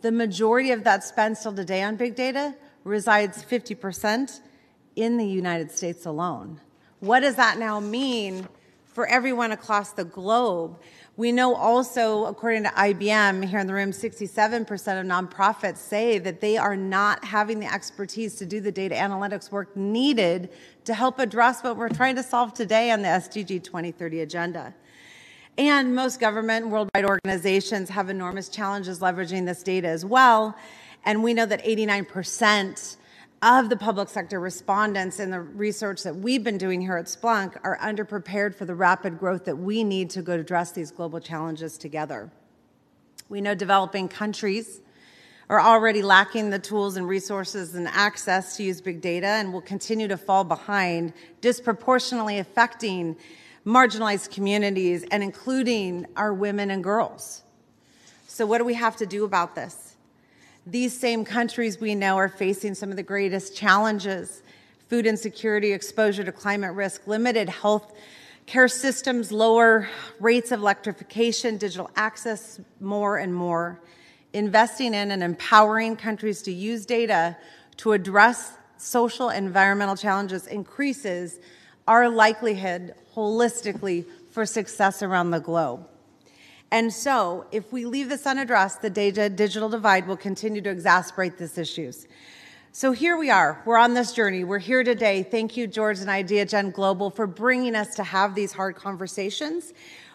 The 0.02 0.12
majority 0.12 0.70
of 0.70 0.84
that 0.84 1.04
spend 1.04 1.40
still 1.40 1.56
today 1.56 1.82
on 1.82 1.96
big 1.96 2.14
data 2.14 2.54
resides 2.84 3.44
50% 3.44 4.42
in 4.96 5.18
the 5.18 5.26
United 5.26 5.72
States 5.72 6.06
alone. 6.06 6.62
What 7.06 7.20
does 7.20 7.36
that 7.36 7.60
now 7.60 7.80
mean 7.80 8.48
for 8.84 9.06
everyone 9.06 9.52
across 9.52 9.92
the 9.92 10.06
globe? 10.06 10.80
We 11.18 11.32
know 11.32 11.54
also, 11.54 12.26
according 12.26 12.64
to 12.64 12.70
IBM 12.70 13.46
here 13.46 13.60
in 13.60 13.68
the 13.68 13.76
room, 13.76 13.92
67% 13.92 14.62
of 14.64 15.06
nonprofits 15.06 15.78
say 15.78 16.18
that 16.18 16.42
they 16.42 16.58
are 16.58 16.76
not 16.76 17.24
having 17.24 17.60
the 17.60 17.72
expertise 17.72 18.34
to 18.38 18.48
do 18.48 18.60
the 18.60 18.72
data 18.72 18.96
analytics 18.96 19.52
work 19.52 19.78
needed 19.78 20.50
to 20.86 20.96
help 20.96 21.20
address 21.20 21.64
what 21.64 21.78
we're 21.78 21.90
trying 21.90 22.16
to 22.16 22.24
solve 22.24 22.56
today 22.56 22.90
on 22.90 23.04
the 23.04 23.08
SDG 23.08 23.64
2030 23.64 24.22
agenda. 24.22 24.74
And 25.60 25.94
most 25.94 26.20
government 26.20 26.64
and 26.64 26.72
worldwide 26.74 27.06
organizations 27.06 27.90
have 27.90 28.10
enormous 28.10 28.50
challenges 28.50 29.00
leveraging 29.00 29.46
this 29.46 29.62
data 29.62 29.90
as 29.90 30.04
well. 30.04 30.58
And 31.06 31.22
we 31.22 31.36
know 31.36 31.46
that 31.46 31.64
89% 31.64 32.98
of 33.46 33.70
the 33.70 33.78
public 33.78 34.10
sector 34.10 34.40
respondents 34.40 35.20
in 35.20 35.30
the 35.30 35.40
research 35.40 36.02
that 36.02 36.16
we've 36.16 36.44
been 36.44 36.58
doing 36.58 36.82
here 36.82 36.98
at 36.98 37.06
Splunk 37.06 37.56
are 37.64 37.78
underprepared 37.78 38.56
for 38.56 38.66
the 38.66 38.74
rapid 38.74 39.20
growth 39.20 39.46
that 39.46 39.56
we 39.56 39.84
need 39.84 40.10
to 40.10 40.24
go 40.24 40.34
address 40.34 40.72
these 40.72 40.90
global 40.90 41.20
challenges 41.20 41.78
together. 41.78 42.32
We 43.30 43.42
know 43.42 43.54
developing 43.54 44.08
countries 44.08 44.82
are 45.48 45.62
already 45.62 46.02
lacking 46.02 46.50
the 46.50 46.58
tools 46.58 46.98
and 46.98 47.08
resources 47.08 47.76
and 47.76 47.88
access 47.88 48.58
to 48.58 48.64
use 48.64 48.82
big 48.82 49.00
data 49.00 49.28
and 49.28 49.54
will 49.54 49.62
continue 49.62 50.08
to 50.08 50.18
fall 50.18 50.44
behind, 50.44 51.14
disproportionately 51.42 52.40
affecting 52.40 53.16
marginalized 53.64 54.32
communities 54.32 55.06
and 55.12 55.22
including 55.22 56.08
our 56.16 56.34
women 56.34 56.72
and 56.72 56.84
girls. 56.84 57.44
So, 58.26 58.48
what 58.48 58.58
do 58.58 58.66
we 58.66 58.74
have 58.74 58.96
to 58.96 59.06
do 59.06 59.24
about 59.24 59.54
this? 59.54 59.85
These 60.68 60.98
same 60.98 61.26
countries 61.26 61.80
we 61.80 61.94
know 61.94 62.18
are 62.18 62.28
facing 62.28 62.74
some 62.74 62.90
of 62.90 62.96
the 62.96 63.04
greatest 63.04 63.56
challenges 63.56 64.42
food 64.88 65.06
insecurity, 65.08 65.72
exposure 65.72 66.24
to 66.24 66.32
climate 66.32 66.74
risk, 66.74 67.08
limited 67.08 67.50
health 67.50 67.94
care 68.46 68.68
systems, 68.68 69.32
lower 69.32 69.90
rates 70.20 70.52
of 70.52 70.60
electrification, 70.60 71.58
digital 71.58 71.90
access, 71.96 72.60
more 72.80 73.18
and 73.18 73.34
more. 73.34 73.80
Investing 74.34 74.94
in 74.94 75.12
and 75.12 75.24
empowering 75.24 75.96
countries 75.96 76.42
to 76.44 76.52
use 76.52 76.86
data 76.86 77.36
to 77.78 77.94
address 77.94 78.54
social 78.78 79.30
and 79.30 79.48
environmental 79.48 79.96
challenges 79.96 80.46
increases 80.48 81.40
our 81.88 82.10
likelihood 82.10 82.94
holistically 83.16 84.06
for 84.32 84.46
success 84.46 85.02
around 85.02 85.32
the 85.32 85.40
globe. 85.40 85.88
And 86.72 86.92
so, 86.92 87.46
if 87.52 87.72
we 87.72 87.86
leave 87.86 88.10
this 88.10 88.26
unaddressed, 88.26 88.82
the 88.82 88.90
data 88.90 89.30
digital 89.30 89.70
divide 89.70 90.08
will 90.08 90.18
continue 90.18 90.62
to 90.62 90.74
exacerbate 90.74 91.38
these 91.38 91.58
issues. 91.58 92.08
So 92.78 92.92
here 92.92 93.16
we 93.16 93.30
are. 93.30 93.62
We're 93.66 93.78
on 93.78 93.94
this 93.94 94.12
journey. 94.12 94.44
We're 94.44 94.60
here 94.60 94.84
today. 94.84 95.24
Thank 95.24 95.56
you, 95.56 95.66
George 95.66 96.00
and 96.00 96.10
IdeaGen 96.10 96.74
Global, 96.74 97.10
for 97.10 97.26
bringing 97.26 97.74
us 97.74 97.96
to 97.96 98.04
have 98.04 98.36
these 98.36 98.52
hard 98.52 98.76
conversations. 98.76 99.72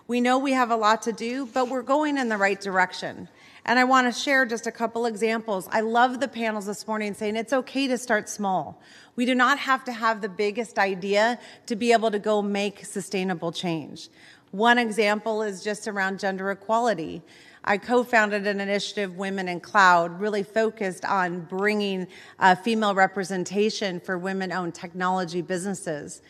We 0.07 0.21
know 0.21 0.38
we 0.38 0.52
have 0.52 0.71
a 0.71 0.76
lot 0.76 1.00
to 1.02 1.12
do, 1.12 1.47
but 1.47 1.71
we're 1.71 1.80
going 1.80 2.19
in 2.19 2.28
the 2.28 2.37
right 2.37 2.61
direction. 2.61 3.28
And 3.64 3.78
I 3.78 3.85
want 3.85 4.12
to 4.12 4.21
share 4.21 4.45
just 4.45 4.66
a 4.66 4.73
couple 4.73 5.07
examples. 5.07 5.69
I 5.71 5.80
love 5.80 6.21
the 6.21 6.28
panels 6.28 6.66
this 6.66 6.87
morning 6.87 7.14
saying 7.14 7.37
it's 7.37 7.54
okay 7.54 7.87
to 7.87 7.97
start 7.97 8.28
small. 8.28 8.83
We 9.16 9.25
do 9.25 9.35
not 9.35 9.59
have 9.59 9.85
to 9.85 9.92
have 9.92 10.21
the 10.21 10.28
biggest 10.28 10.78
idea 10.78 11.38
to 11.64 11.76
be 11.76 11.92
able 11.92 12.11
to 12.11 12.19
go 12.19 12.42
make 12.42 12.85
sustainable 12.85 13.52
change. 13.52 14.09
One 14.52 14.78
example 14.78 15.42
is 15.42 15.62
just 15.62 15.87
around 15.87 16.19
gender 16.19 16.50
equality. 16.50 17.23
I 17.64 17.78
co 17.78 18.02
founded 18.02 18.47
an 18.47 18.61
initiative, 18.61 19.16
Women 19.16 19.49
in 19.49 19.61
Cloud, 19.61 20.19
really 20.19 20.42
focused 20.42 21.04
on 21.04 21.42
bringing 21.42 22.09
uh, 22.38 22.54
female 22.57 22.95
representation 22.95 24.00
for 24.00 24.19
women 24.19 24.50
owned 24.50 24.75
technology 24.75 25.42
businesses. 25.42 26.23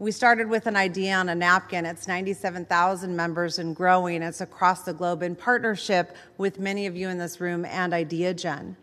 We 0.00 0.10
started 0.10 0.48
with 0.48 0.66
an 0.66 0.76
idea 0.76 1.14
on 1.14 1.28
a 1.28 1.34
napkin. 1.34 1.84
It's 1.84 2.08
97,000 2.08 3.14
members 3.14 3.58
and 3.58 3.76
growing. 3.76 4.22
It's 4.22 4.40
across 4.40 4.82
the 4.82 4.94
globe 4.94 5.22
in 5.22 5.36
partnership 5.36 6.16
with 6.38 6.58
many 6.58 6.86
of 6.86 6.96
you 6.96 7.10
in 7.10 7.18
this 7.18 7.38
room 7.40 7.66
and 7.66 7.92
IdeaGen. 7.92 8.74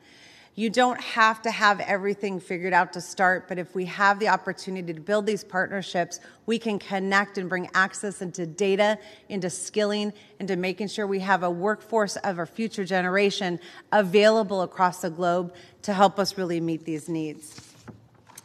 You 0.57 0.71
don't 0.71 0.99
have 0.99 1.43
to 1.43 1.51
have 1.51 1.79
everything 1.81 2.39
figured 2.39 2.73
out 2.73 2.91
to 2.93 3.01
start, 3.01 3.47
but 3.47 3.59
if 3.59 3.75
we 3.75 3.85
have 3.85 4.17
the 4.17 4.29
opportunity 4.29 4.91
to 4.91 4.99
build 4.99 5.27
these 5.27 5.43
partnerships, 5.43 6.19
we 6.47 6.57
can 6.57 6.79
connect 6.79 7.37
and 7.37 7.47
bring 7.47 7.69
access 7.75 8.23
into 8.23 8.47
data, 8.47 8.97
into 9.29 9.51
skilling, 9.51 10.11
into 10.39 10.55
making 10.55 10.87
sure 10.87 11.05
we 11.05 11.19
have 11.19 11.43
a 11.43 11.51
workforce 11.51 12.15
of 12.15 12.39
our 12.39 12.47
future 12.47 12.83
generation 12.83 13.59
available 13.91 14.63
across 14.63 15.01
the 15.01 15.11
globe 15.11 15.53
to 15.83 15.93
help 15.93 16.17
us 16.17 16.39
really 16.39 16.59
meet 16.59 16.85
these 16.85 17.07
needs. 17.07 17.61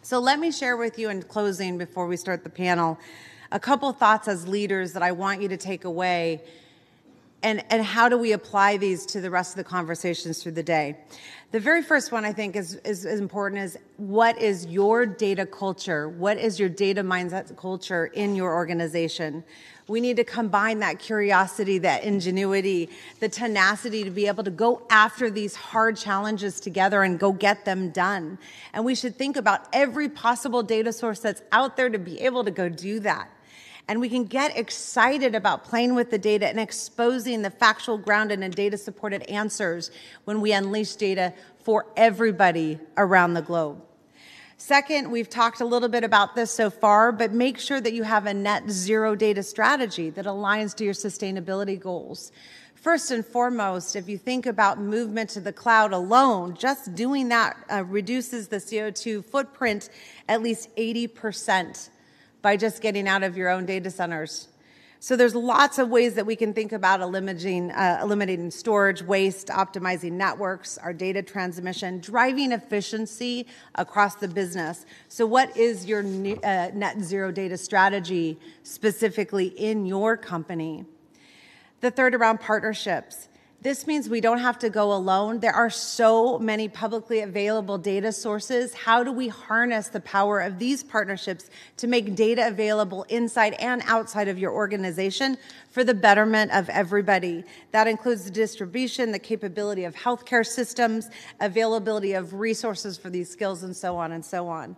So 0.03 0.19
let 0.19 0.39
me 0.39 0.53
share 0.53 0.77
with 0.77 0.99
you 0.99 1.09
in 1.09 1.23
closing 1.23 1.79
before 1.79 2.07
we 2.07 2.19
start 2.19 2.45
the 2.45 2.51
panel 2.51 2.99
a 3.53 3.61
couple 3.61 3.91
thoughts 3.93 4.29
as 4.29 4.47
leaders 4.47 4.93
that 4.93 5.03
I 5.03 5.13
want 5.13 5.41
you 5.41 5.49
to 5.49 5.57
take 5.57 5.85
away 5.85 6.43
and, 7.43 7.65
and 7.71 7.83
how 7.83 8.09
do 8.09 8.17
we 8.17 8.33
apply 8.33 8.77
these 8.77 9.05
to 9.07 9.21
the 9.21 9.31
rest 9.31 9.53
of 9.53 9.57
the 9.57 9.65
conversations 9.65 10.43
through 10.43 10.53
the 10.53 10.63
day? 10.63 10.97
The 11.51 11.61
very 11.61 11.83
first 11.83 12.13
one 12.13 12.25
I 12.25 12.33
think 12.33 12.57
is, 12.57 12.77
is, 12.77 13.05
is, 13.05 13.21
important 13.21 13.61
is 13.61 13.79
what 13.97 14.41
is 14.41 14.67
your 14.67 15.05
data 15.05 15.45
culture? 15.45 16.09
What 16.09 16.39
is 16.39 16.59
your 16.59 16.69
data 16.69 17.03
mindset 17.03 17.55
culture 17.57 18.07
in 18.07 18.37
your 18.37 18.55
organization? 18.55 19.45
We 19.89 20.01
need 20.01 20.17
to 20.17 20.25
combine 20.25 20.79
that 20.79 20.99
curiosity, 20.99 21.79
that 21.79 22.05
ingenuity, 22.05 22.89
the 23.21 23.29
tenacity 23.29 24.05
to 24.05 24.11
be 24.11 24.29
able 24.29 24.45
to 24.45 24.51
go 24.51 24.87
after 24.89 25.29
these 25.29 25.55
hard 25.57 25.97
challenges 25.97 26.61
together 26.61 27.03
and 27.03 27.19
go 27.19 27.33
get 27.33 27.65
them 27.65 27.91
done. 27.91 28.39
And 28.73 28.85
we 28.85 28.95
should 28.95 29.17
think 29.17 29.37
about 29.37 29.69
every 29.73 30.09
possible 30.09 30.63
data 30.63 30.93
source 30.93 31.19
that's 31.19 31.43
out 31.51 31.77
there 31.77 31.91
to 31.91 31.99
be 31.99 32.21
able 32.21 32.45
to 32.45 32.51
go 32.51 32.69
do 32.69 33.01
that 33.01 33.31
and 33.89 34.01
we 34.01 34.09
can 34.09 34.25
get 34.25 34.57
excited 34.57 35.35
about 35.35 35.65
playing 35.65 35.95
with 35.95 36.11
the 36.11 36.19
data 36.19 36.47
and 36.49 36.61
exposing 36.61 37.43
the 37.43 37.51
factual 37.51 37.99
grounded 37.99 38.41
and 38.41 38.55
data 38.55 38.79
supported 38.79 39.23
answers 39.25 39.91
when 40.25 40.41
we 40.41 40.53
unleash 40.53 40.95
data 40.95 41.33
for 41.63 41.87
everybody 41.97 42.79
around 42.97 43.35
the 43.35 43.43
globe. 43.43 43.83
Second, 44.57 45.11
we've 45.11 45.29
talked 45.29 45.61
a 45.61 45.65
little 45.65 45.89
bit 45.89 46.05
about 46.05 46.37
this 46.37 46.51
so 46.51 46.71
far, 46.71 47.11
but 47.11 47.33
make 47.33 47.59
sure 47.59 47.81
that 47.81 47.93
you 47.93 48.05
have 48.05 48.27
a 48.27 48.35
net 48.35 48.71
zero 48.71 49.17
data 49.17 49.43
strategy 49.43 50.09
that 50.11 50.25
aligns 50.25 50.75
to 50.77 50.85
your 50.85 50.95
sustainability 50.95 51.79
goals. 51.79 52.31
First 52.77 53.11
and 53.11 53.27
foremost, 53.27 53.97
if 53.97 54.09
you 54.09 54.19
think 54.19 54.47
about 54.47 54.81
movement 54.81 55.31
to 55.31 55.41
the 55.41 55.53
cloud 55.53 55.93
alone, 55.93 56.55
just 56.57 56.95
doing 56.95 57.29
that 57.29 57.57
uh, 57.73 57.85
reduces 57.85 58.49
the 58.49 58.57
CO2 58.57 59.25
footprint 59.25 59.89
at 60.29 60.43
least 60.43 60.69
80 60.77 61.09
percent 61.09 61.91
by 62.43 62.57
just 62.57 62.83
getting 62.83 63.09
out 63.09 63.23
of 63.23 63.37
your 63.37 63.49
own 63.49 63.65
data 63.65 63.91
centers. 63.91 64.49
So 65.03 65.17
there's 65.17 65.35
lots 65.35 65.79
of 65.79 65.89
ways 65.89 66.15
that 66.15 66.27
we 66.27 66.37
can 66.37 66.55
think 66.55 66.71
about 66.71 67.01
eliminating, 67.01 67.73
uh, 67.73 67.99
eliminating 68.01 68.53
storage 68.53 69.03
waste, 69.03 69.49
optimizing 69.49 70.13
networks, 70.13 70.79
our 70.79 70.93
data 70.93 71.23
transmission, 71.23 71.99
driving 71.99 72.53
efficiency 72.53 73.49
across 73.75 74.15
the 74.15 74.29
business. 74.29 74.87
So 75.09 75.27
what 75.27 75.57
is 75.57 75.87
your 75.87 76.03
uh, 76.05 76.71
net 76.73 77.01
zero 77.01 77.33
data 77.33 77.59
strategy 77.59 78.39
specifically 78.63 79.47
in 79.47 79.87
your 79.87 80.17
company? 80.17 80.85
The 81.81 81.91
third 81.91 82.15
around 82.15 82.39
partnerships. 82.39 83.29
This 83.63 83.87
means 83.87 84.09
we 84.09 84.21
don't 84.21 84.41
have 84.41 84.59
to 84.59 84.71
go 84.71 84.93
alone. 84.93 85.39
There 85.39 85.53
are 85.53 85.71
so 85.71 86.37
many 86.37 86.69
publicly 86.69 87.21
available 87.21 87.79
data 87.79 88.11
sources. 88.11 88.75
How 88.75 89.05
do 89.05 89.13
we 89.13 89.29
harness 89.29 89.87
the 89.87 90.01
power 90.01 90.41
of 90.41 90.59
these 90.59 90.83
partnerships 90.83 91.49
to 91.77 91.87
make 91.87 92.17
data 92.17 92.49
available 92.49 93.05
inside 93.05 93.53
and 93.61 93.81
outside 93.87 94.27
of 94.27 94.37
your 94.37 94.51
organization 94.51 95.39
for 95.71 95.85
the 95.85 95.95
betterment 95.95 96.51
of 96.51 96.69
everybody? 96.71 97.45
That 97.71 97.87
includes 97.87 98.25
the 98.25 98.33
distribution, 98.33 99.13
the 99.13 99.21
capability 99.21 99.85
of 99.85 99.95
healthcare 99.95 100.45
systems, 100.45 101.09
availability 101.39 102.15
of 102.15 102.35
resources 102.35 102.99
for 102.99 103.11
these 103.11 103.31
skills, 103.31 103.63
and 103.63 103.77
so 103.77 103.97
on 103.97 104.11
and 104.11 104.25
so 104.25 104.49
on. 104.49 104.75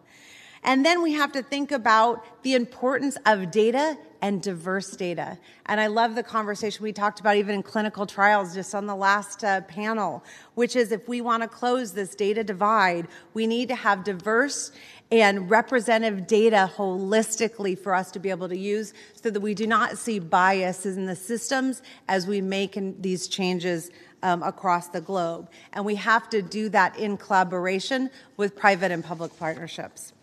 And 0.64 0.84
then 0.84 1.02
we 1.02 1.12
have 1.12 1.32
to 1.32 1.42
think 1.42 1.72
about 1.72 2.42
the 2.42 2.54
importance 2.54 3.18
of 3.26 3.50
data 3.50 3.98
and 4.22 4.40
diverse 4.40 4.96
data. 4.96 5.38
And 5.66 5.78
I 5.78 5.88
love 5.88 6.14
the 6.14 6.22
conversation 6.22 6.82
we 6.82 6.94
talked 6.94 7.20
about 7.20 7.36
even 7.36 7.56
in 7.56 7.62
clinical 7.62 8.06
trials 8.06 8.54
just 8.54 8.74
on 8.74 8.86
the 8.86 8.96
last 8.96 9.44
uh, 9.44 9.60
panel, 9.62 10.24
which 10.54 10.74
is 10.74 10.92
if 10.92 11.06
we 11.06 11.20
want 11.20 11.42
to 11.42 11.48
close 11.48 11.92
this 11.92 12.14
data 12.14 12.42
divide, 12.42 13.06
we 13.34 13.46
need 13.46 13.68
to 13.68 13.74
have 13.74 14.02
diverse 14.02 14.72
and 15.12 15.50
representative 15.50 16.26
data 16.26 16.70
holistically 16.74 17.78
for 17.78 17.94
us 17.94 18.10
to 18.12 18.18
be 18.18 18.30
able 18.30 18.48
to 18.48 18.56
use 18.56 18.94
so 19.20 19.28
that 19.28 19.40
we 19.40 19.52
do 19.52 19.66
not 19.66 19.98
see 19.98 20.18
biases 20.18 20.96
in 20.96 21.04
the 21.04 21.14
systems 21.14 21.82
as 22.08 22.26
we 22.26 22.40
make 22.40 22.78
these 23.02 23.28
changes 23.28 23.90
um, 24.22 24.42
across 24.42 24.88
the 24.88 25.02
globe. 25.02 25.50
And 25.74 25.84
we 25.84 25.96
have 25.96 26.30
to 26.30 26.40
do 26.40 26.70
that 26.70 26.98
in 26.98 27.18
collaboration 27.18 28.08
with 28.38 28.56
private 28.56 28.90
and 28.90 29.04
public 29.04 29.38
partnerships. 29.38 30.14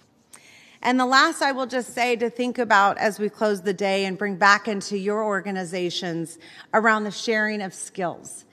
And 0.83 0.99
the 0.99 1.05
last 1.05 1.43
I 1.43 1.51
will 1.51 1.67
just 1.67 1.93
say 1.93 2.15
to 2.15 2.29
think 2.29 2.57
about 2.57 2.97
as 2.97 3.19
we 3.19 3.29
close 3.29 3.61
the 3.61 3.73
day 3.73 4.05
and 4.05 4.17
bring 4.17 4.35
back 4.35 4.67
into 4.67 4.97
your 4.97 5.23
organizations 5.23 6.39
around 6.73 7.03
the 7.03 7.11
sharing 7.11 7.61
of 7.61 7.73
skills. 7.73 8.45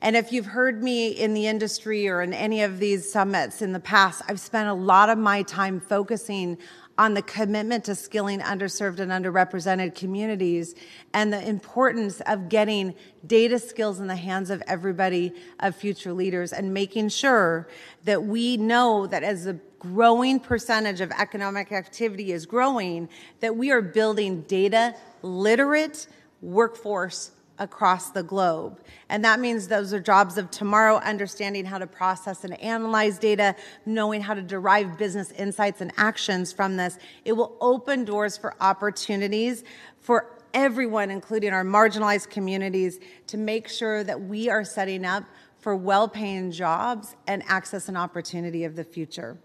And 0.00 0.16
if 0.16 0.32
you've 0.32 0.46
heard 0.46 0.82
me 0.82 1.08
in 1.08 1.34
the 1.34 1.46
industry 1.46 2.08
or 2.08 2.22
in 2.22 2.32
any 2.32 2.62
of 2.62 2.78
these 2.78 3.10
summits 3.10 3.60
in 3.60 3.72
the 3.72 3.80
past, 3.80 4.22
I've 4.28 4.40
spent 4.40 4.68
a 4.68 4.74
lot 4.74 5.10
of 5.10 5.18
my 5.18 5.42
time 5.42 5.80
focusing 5.80 6.58
on 6.96 7.14
the 7.14 7.22
commitment 7.22 7.84
to 7.84 7.94
skilling 7.94 8.40
underserved 8.40 9.00
and 9.00 9.10
underrepresented 9.10 9.94
communities 9.94 10.74
and 11.12 11.32
the 11.32 11.48
importance 11.48 12.20
of 12.26 12.48
getting 12.48 12.94
data 13.26 13.58
skills 13.58 13.98
in 13.98 14.06
the 14.06 14.16
hands 14.16 14.48
of 14.48 14.62
everybody 14.66 15.32
of 15.60 15.74
future 15.74 16.12
leaders 16.12 16.52
and 16.52 16.72
making 16.72 17.08
sure 17.08 17.68
that 18.04 18.22
we 18.22 18.56
know 18.56 19.06
that 19.06 19.22
as 19.22 19.46
a 19.46 19.58
growing 19.84 20.40
percentage 20.40 21.02
of 21.02 21.10
economic 21.10 21.70
activity 21.70 22.32
is 22.32 22.46
growing, 22.46 23.08
that 23.40 23.54
we 23.54 23.70
are 23.70 23.82
building 23.82 24.40
data 24.42 24.94
literate 25.22 26.06
workforce 26.40 27.32
across 27.58 28.10
the 28.10 28.22
globe. 28.22 28.80
And 29.10 29.24
that 29.24 29.40
means 29.40 29.68
those 29.68 29.92
are 29.92 30.00
jobs 30.00 30.38
of 30.38 30.50
tomorrow, 30.50 30.96
understanding 30.96 31.66
how 31.66 31.78
to 31.78 31.86
process 31.86 32.44
and 32.44 32.58
analyze 32.60 33.18
data, 33.18 33.54
knowing 33.84 34.22
how 34.22 34.32
to 34.34 34.42
derive 34.42 34.96
business 34.96 35.30
insights 35.32 35.80
and 35.80 35.92
actions 35.98 36.52
from 36.52 36.76
this. 36.76 36.98
It 37.26 37.32
will 37.32 37.56
open 37.60 38.04
doors 38.04 38.38
for 38.38 38.54
opportunities 38.60 39.64
for 40.00 40.30
everyone, 40.54 41.10
including 41.10 41.52
our 41.52 41.64
marginalized 41.64 42.30
communities, 42.30 43.00
to 43.26 43.36
make 43.36 43.68
sure 43.68 44.02
that 44.02 44.20
we 44.20 44.48
are 44.48 44.64
setting 44.64 45.04
up 45.04 45.24
for 45.60 45.76
well 45.76 46.08
paying 46.08 46.50
jobs 46.50 47.16
and 47.26 47.42
access 47.46 47.88
and 47.88 47.96
opportunity 47.96 48.64
of 48.64 48.76
the 48.76 48.84
future. 48.84 49.36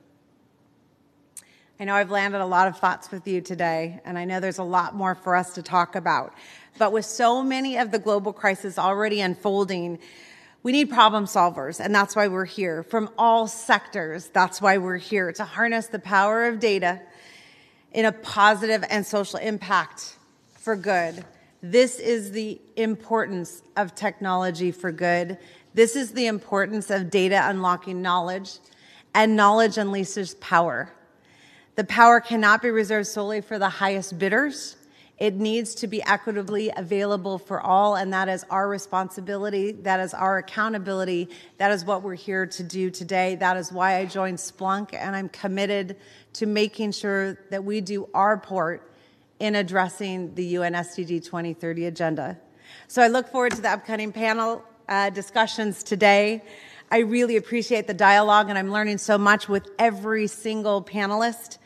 I 1.82 1.86
know 1.86 1.96
I've 1.96 2.12
landed 2.12 2.42
a 2.42 2.46
lot 2.46 2.68
of 2.68 2.78
thoughts 2.78 3.10
with 3.10 3.26
you 3.26 3.40
today, 3.40 4.02
and 4.04 4.20
I 4.20 4.26
know 4.26 4.42
there's 4.42 4.58
a 4.58 4.64
lot 4.64 4.96
more 4.96 5.16
for 5.16 5.34
us 5.34 5.54
to 5.54 5.64
talk 5.64 5.96
about. 5.96 6.34
But 6.78 6.92
with 6.92 7.06
so 7.06 7.42
many 7.42 7.78
of 7.78 7.92
the 7.92 8.00
global 8.00 8.34
crises 8.34 8.78
already 8.78 9.22
unfolding, 9.22 9.98
we 10.62 10.74
need 10.74 10.90
problem 10.90 11.24
solvers, 11.24 11.80
and 11.80 11.96
that's 11.96 12.18
why 12.18 12.28
we're 12.28 12.44
here. 12.44 12.84
From 12.84 13.10
all 13.18 13.48
sectors, 13.48 14.28
that's 14.28 14.62
why 14.62 14.78
we're 14.78 14.98
here 14.98 15.32
to 15.32 15.46
harness 15.46 15.88
the 15.88 16.00
power 16.00 16.48
of 16.48 16.60
data 16.60 17.00
in 17.94 18.04
a 18.04 18.12
positive 18.12 18.84
and 18.90 19.06
social 19.06 19.40
impact 19.40 20.18
for 20.58 20.76
good. 20.76 21.24
This 21.64 21.98
is 21.98 22.34
the 22.34 22.60
importance 22.76 23.62
of 23.78 23.96
technology 23.96 24.74
for 24.74 24.92
good. 24.92 25.38
This 25.74 25.96
is 25.96 26.12
the 26.12 26.28
importance 26.28 26.90
of 26.90 27.10
data 27.10 27.40
unlocking 27.42 28.02
knowledge, 28.02 28.60
and 29.16 29.38
knowledge 29.38 29.76
unleashes 29.76 30.38
power. 30.42 30.92
The 31.80 31.86
power 31.86 32.20
cannot 32.20 32.62
be 32.62 32.72
reserved 32.72 33.08
solely 33.08 33.40
for 33.40 33.58
the 33.58 33.70
highest 33.70 34.20
bidders. 34.20 34.76
It 35.18 35.36
needs 35.36 35.74
to 35.76 35.88
be 35.88 36.04
equitably 36.04 36.74
available 36.76 37.40
for 37.40 37.62
all, 37.62 37.96
and 37.96 38.12
that 38.12 38.28
is 38.28 38.44
our 38.50 38.68
responsibility. 38.68 39.72
That 39.72 40.02
is 40.02 40.14
our 40.14 40.40
accountability. 40.40 41.30
That 41.58 41.72
is 41.72 41.86
what 41.86 42.04
we're 42.04 42.16
here 42.16 42.46
to 42.46 42.64
do 42.64 42.92
today. 42.92 43.36
That 43.36 43.56
is 43.56 43.72
why 43.72 43.96
I 43.96 44.04
joined 44.08 44.40
Splunk, 44.40 44.94
and 44.94 45.16
I'm 45.16 45.30
committed 45.30 45.96
to 46.34 46.46
making 46.46 46.92
sure 46.92 47.40
that 47.50 47.64
we 47.64 47.80
do 47.80 48.10
our 48.14 48.36
part 48.36 48.92
in 49.40 49.56
addressing 49.56 50.36
the 50.36 50.44
UN 50.58 50.74
SDG 50.74 51.24
2030 51.24 51.86
agenda. 51.86 52.38
So 52.90 53.02
I 53.02 53.08
look 53.08 53.30
forward 53.30 53.54
to 53.54 53.62
the 53.62 53.70
upcoming 53.70 54.12
panel 54.12 54.66
uh, 54.90 55.12
discussions 55.12 55.82
today. 55.84 56.44
I 56.92 56.98
really 56.98 57.38
appreciate 57.38 57.88
the 57.88 57.94
dialogue, 57.94 58.50
and 58.50 58.58
I'm 58.58 58.70
learning 58.70 58.98
so 58.98 59.18
much 59.18 59.48
with 59.48 59.66
every 59.80 60.28
single 60.28 60.84
panelist. 60.84 61.58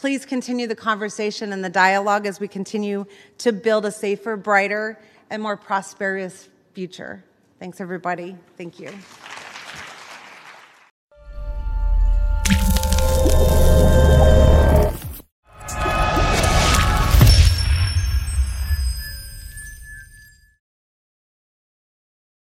Please 0.00 0.24
continue 0.24 0.66
the 0.66 0.74
conversation 0.74 1.52
and 1.52 1.62
the 1.62 1.68
dialogue 1.68 2.24
as 2.24 2.40
we 2.40 2.48
continue 2.48 3.04
to 3.36 3.52
build 3.52 3.84
a 3.84 3.92
safer, 3.92 4.34
brighter, 4.34 4.98
and 5.28 5.42
more 5.42 5.58
prosperous 5.58 6.48
future. 6.72 7.22
Thanks, 7.58 7.82
everybody. 7.82 8.34
Thank 8.56 8.80
you. 8.80 8.94